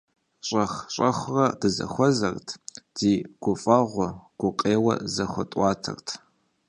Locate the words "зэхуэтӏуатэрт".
5.13-6.07